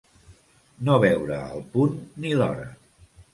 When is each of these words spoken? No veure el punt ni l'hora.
No 0.87 0.95
veure 1.03 1.37
el 1.59 1.61
punt 1.77 2.01
ni 2.25 2.33
l'hora. 2.41 2.67